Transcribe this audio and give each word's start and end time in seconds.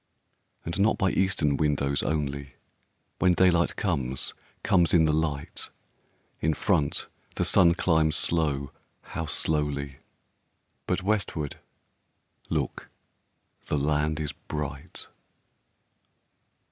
And 0.65 0.79
not 0.79 0.97
by 0.97 1.11
eastern 1.11 1.57
windows 1.57 2.01
only, 2.01 2.55
When 3.19 3.33
daylight 3.35 3.75
comes, 3.75 4.33
comes 4.63 4.95
in 4.95 5.05
the 5.05 5.13
light; 5.13 5.69
In 6.39 6.55
front 6.55 7.05
the 7.35 7.45
sun 7.45 7.75
climbs 7.75 8.15
slow, 8.15 8.71
how 9.03 9.27
slowly! 9.27 9.97
But 10.87 11.03
westward, 11.03 11.59
look, 12.49 12.89
the 13.67 13.77
land 13.77 14.19
is 14.19 14.31
bright! 14.31 15.05